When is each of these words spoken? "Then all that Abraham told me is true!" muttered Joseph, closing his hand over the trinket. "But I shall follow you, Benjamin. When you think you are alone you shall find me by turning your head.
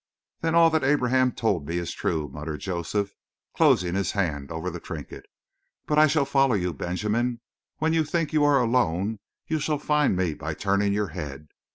"Then 0.41 0.55
all 0.55 0.71
that 0.71 0.83
Abraham 0.83 1.31
told 1.31 1.67
me 1.67 1.77
is 1.77 1.91
true!" 1.93 2.27
muttered 2.27 2.59
Joseph, 2.61 3.13
closing 3.55 3.93
his 3.93 4.13
hand 4.13 4.51
over 4.51 4.71
the 4.71 4.79
trinket. 4.79 5.27
"But 5.85 5.99
I 5.99 6.07
shall 6.07 6.25
follow 6.25 6.55
you, 6.55 6.73
Benjamin. 6.73 7.39
When 7.77 7.93
you 7.93 8.03
think 8.03 8.33
you 8.33 8.43
are 8.43 8.59
alone 8.59 9.19
you 9.45 9.59
shall 9.59 9.77
find 9.77 10.15
me 10.15 10.33
by 10.33 10.55
turning 10.55 10.91
your 10.91 11.09
head. 11.09 11.49